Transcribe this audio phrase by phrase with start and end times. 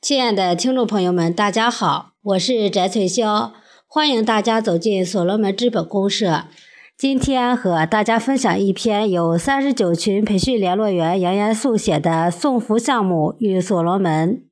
[0.00, 3.50] 亲爱的听众朋友们，大家好，我是翟翠霄，
[3.88, 6.44] 欢迎大家走进所罗门资本公社。
[6.96, 14.44] 今天和大家分享一篇由三十九群培训联络员杨延素写的《送福项目与所罗门》。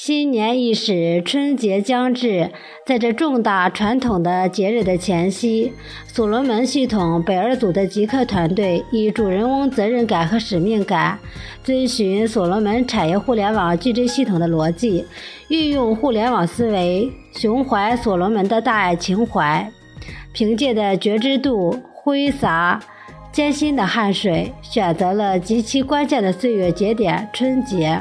[0.00, 2.52] 新年伊始，春节将至，
[2.86, 5.72] 在这重大传统的节日的前夕，
[6.06, 11.18] 所罗门系统北二组的极客团队以主人翁责任感和使命感，
[11.64, 15.04] 遵循所罗门产业互联网矩阵系统的逻辑，
[15.48, 19.68] 运用互联网思维，胸怀所罗门的大爱情怀，
[20.32, 22.78] 凭借着觉知度，挥洒
[23.32, 28.00] 艰辛的汗水，选择了极其关键的岁月节点——春节。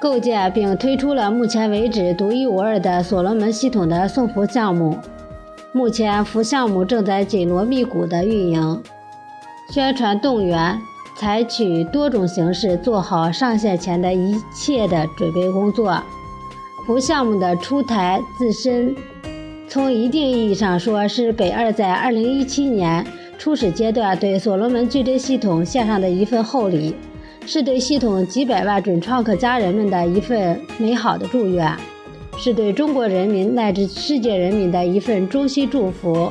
[0.00, 4.96] 构建并推出了目前为止独一无二的所罗门系统的送服项目。
[5.72, 8.82] 目前，服项目正在紧锣密鼓的运营，
[9.70, 10.78] 宣传动员，
[11.16, 16.02] 采取多种形式做好上线前的一切的准备工作。
[16.86, 18.96] 服项目的出台自身，
[19.68, 26.94] 从一定意义上说，是北二在2017年初始阶段对所罗门矩阵系统献上的一份厚礼。
[27.50, 31.74] 是对系统几百万准创客家人们的一份美好的祝愿，
[32.36, 36.30] 是对中国人民乃至世界人民的一份衷心祝福。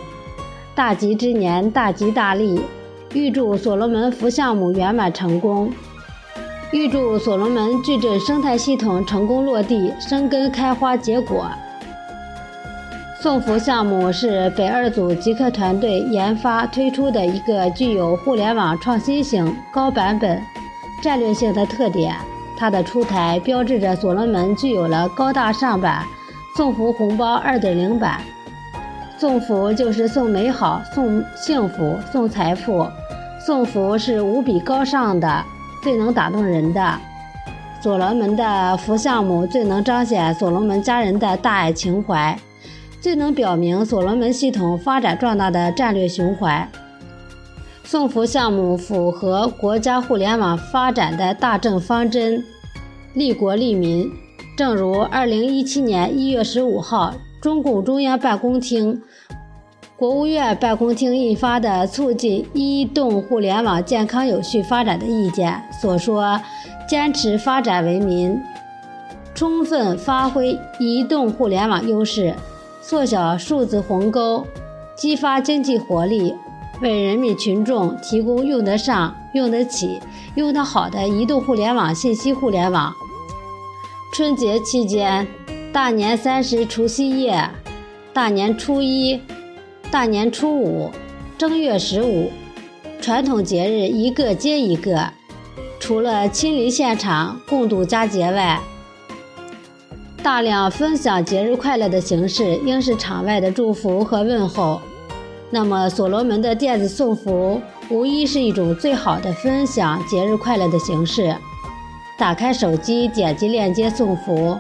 [0.75, 2.61] 大吉之年，大吉大利！
[3.15, 5.73] 预祝所罗门福项目圆满成功，
[6.71, 11.49] 预祝所罗门矩阵生态系统成功落地、生根开花结果。
[13.19, 20.39] 送福项目是北二组极客团队研发推出的一个具有互联网创新型高版本。
[21.01, 22.15] 战略性的特点，
[22.57, 26.03] 它的出台标志着所罗门具有了高大上版
[26.55, 28.19] 送福红包2.0版。
[29.19, 32.87] 送福就是送美好、送幸福、送财富，
[33.43, 35.43] 送福是无比高尚的，
[35.81, 36.99] 最能打动人的。
[37.81, 42.37] 所罗门的福项目最能彰显所罗门家人的大爱情怀，
[42.99, 46.67] 最能表明所罗门系统发展壮大的战略胸怀。
[47.89, 52.43] 送福项目符合国家互联网发展的大政方针，
[53.13, 54.11] 利国利民。
[54.57, 59.01] 正如二零一七年一月十五号，中共中央办公厅、
[59.95, 66.37] 国务院办公厅印发的《促进移动互联网健康有序发展的意见》所说
[66.89, 68.37] ：“坚持发展为民，
[69.33, 72.35] 充分发挥移动互联网优势，
[72.81, 74.45] 缩小数字鸿沟，
[74.97, 76.35] 激发经济活力。”
[76.81, 79.99] 为人民群众提供用得上、用得起、
[80.35, 82.93] 用得好的移动互联网信息互联网。
[84.13, 85.27] 春节期间，
[85.73, 87.49] 大年三十除夕夜、
[88.13, 89.19] 大年初一、
[89.91, 90.91] 大年初五、
[91.37, 92.31] 正月十五，
[93.01, 95.11] 传统节日一个接一个。
[95.79, 98.59] 除了亲临现场共度佳节外，
[100.21, 104.81] 大量分享节日快乐的形式，应是场外的祝福和问候。
[105.49, 111.33] 那么，所罗门的电子送福无疑是一种最好的分享节日快乐的形式。
[112.17, 114.57] 打开手机，点击链接送福，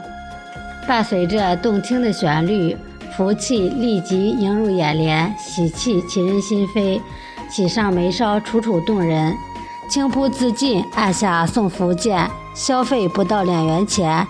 [0.87, 2.77] 伴随着动听的旋律，
[3.17, 7.01] 福气立即映入眼帘，喜气沁人心扉，
[7.49, 9.35] 喜上眉梢，楚楚动人。
[9.89, 14.25] 情不自禁按下送福键，消费不到两元钱。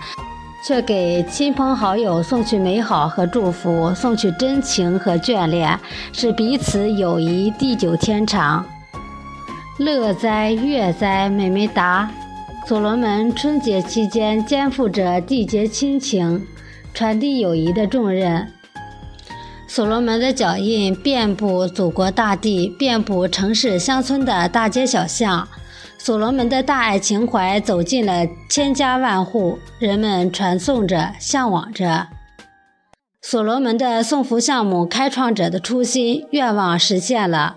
[0.62, 5.78] 却给亲朋好友送去美好和祝福，送去真情和眷恋，
[6.12, 8.64] 使彼此友谊地久天长。
[9.78, 12.10] 乐哉乐哉，美美哒！
[12.66, 16.46] 所罗门春节期间肩负着缔结亲情、
[16.92, 18.52] 传递友谊的重任。
[19.66, 25.48] 所罗门的脚印遍布祖国大地，遍布城市乡村的大街小巷。
[26.00, 32.06] 所罗门的大爱情怀走进了千家万户，人们传颂着，向往着。
[33.20, 37.56] 所罗门的送福项目开创者的初心愿望实现了。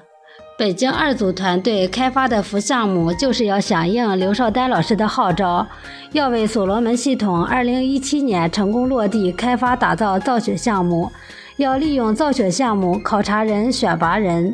[0.58, 5.66] 北京二组团队开发的福项目，就是要响应刘少丹老师的号召，
[6.12, 11.12] 要为所罗门系统2017年成功落地开发打造造血项目，
[11.58, 14.54] 要利用造血项目考察人、选拔人，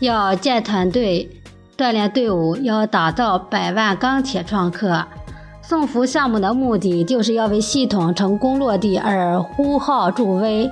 [0.00, 1.28] 要建团队。
[1.76, 5.04] 锻炼队伍要打造百万钢铁创客，
[5.62, 10.70] 送福项目的目的就是要为系统成功落地而呼号助威，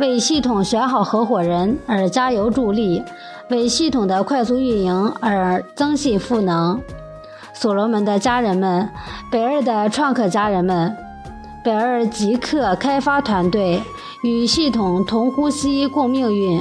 [0.00, 3.02] 为系统选好合伙人而加油助力，
[3.50, 6.80] 为系统的快速运营而增信赋能。
[7.52, 8.88] 所罗门的家人们，
[9.30, 10.96] 北二的创客家人们，
[11.62, 13.82] 北二极客开发团队
[14.22, 16.60] 与系统同呼吸共命运，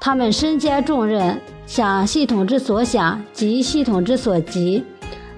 [0.00, 1.40] 他们身兼重任。
[1.70, 4.82] 想系统之所想，急系统之所急，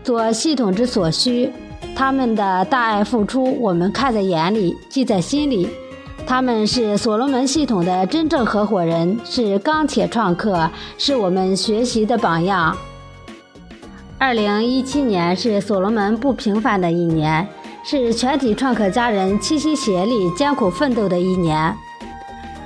[0.02, 1.52] 做系统之所需。
[1.94, 5.68] 他们的大爱付出，我们看在眼里，记在心里。
[6.26, 12.74] 他们是所罗门系统的真正合伙人，是钢铁创客，是我们学习的榜样。
[14.16, 17.46] 二零一七年是所罗门不平凡的一年，
[17.84, 21.76] 是全体创客家人齐心协力、艰苦奋斗的一年。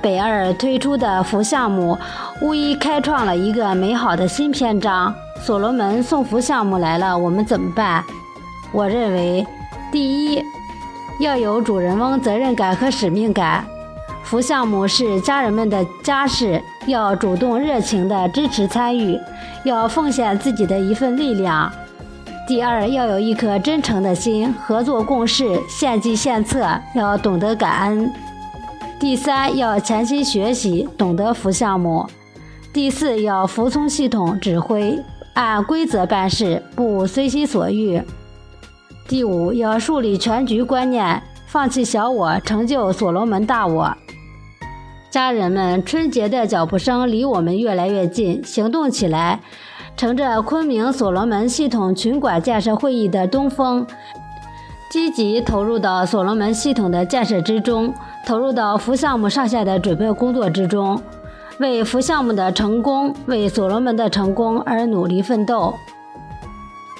[0.07, 1.97] 北二推出的福项目，
[2.39, 5.13] 无疑开创了一个美好的新篇章。
[5.41, 8.01] 所罗门送福项目来了，我们怎么办？
[8.71, 9.45] 我认为，
[9.91, 10.41] 第一，
[11.19, 13.65] 要有主人翁责任感和使命感。
[14.23, 19.19] 福项目是家人们的家事，要主动热情的支持参与，
[19.65, 21.69] 要奉献自己的一份力量。
[22.47, 26.65] 第二，要有一颗真诚的心，合作共事，献计献策，
[26.95, 28.09] 要懂得感恩。
[28.99, 32.07] 第三，要潜心学习，懂得服项目。
[32.73, 34.97] 第四，要服从系统指挥，
[35.33, 38.01] 按规则办事，不随心所欲。
[39.07, 43.95] 第五，要树立全局观念，放弃小我，成就所罗门大我。
[45.11, 49.39] 家人们，春节的脚步声离我们越来越近，行动起来！
[49.95, 53.85] 乘着昆明所罗门系统群管建设会议的东风，
[54.89, 57.93] 积极投入到所罗门系统的建设之中，
[58.25, 61.01] 投入到福项目上线的准备工作之中，
[61.59, 65.73] 为福项目的成功，为所罗门的成功而努力奋斗。